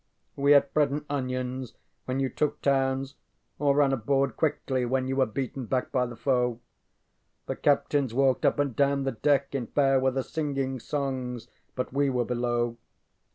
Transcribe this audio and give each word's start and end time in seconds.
_We 0.35 0.55
ate 0.55 0.73
bread 0.73 0.89
and 0.89 1.05
onions 1.11 1.75
when 2.05 2.19
you 2.19 2.27
took 2.27 2.59
towns 2.63 3.13
or 3.59 3.75
ran 3.75 3.93
aboard 3.93 4.35
quickly 4.35 4.83
when 4.83 5.07
you 5.07 5.15
were 5.17 5.27
beaten 5.27 5.67
back 5.67 5.91
by 5.91 6.07
the 6.07 6.15
foe. 6.15 6.59
The 7.45 7.55
captains 7.55 8.11
walked 8.11 8.43
up 8.43 8.57
and 8.57 8.75
down 8.75 9.03
the 9.03 9.11
deck 9.11 9.53
in 9.53 9.67
fair 9.67 9.99
weather 9.99 10.23
singing 10.23 10.79
songs, 10.79 11.49
but 11.75 11.93
we 11.93 12.09
were 12.09 12.25
below. 12.25 12.77